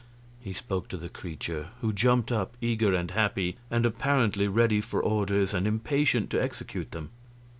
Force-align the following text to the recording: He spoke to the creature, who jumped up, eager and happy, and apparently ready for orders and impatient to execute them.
He 0.41 0.51
spoke 0.51 0.87
to 0.87 0.97
the 0.97 1.09
creature, 1.09 1.67
who 1.81 1.93
jumped 1.93 2.31
up, 2.31 2.57
eager 2.59 2.91
and 2.95 3.11
happy, 3.11 3.57
and 3.69 3.85
apparently 3.85 4.47
ready 4.47 4.81
for 4.81 4.99
orders 4.99 5.53
and 5.53 5.67
impatient 5.67 6.31
to 6.31 6.41
execute 6.41 6.89
them. 6.89 7.11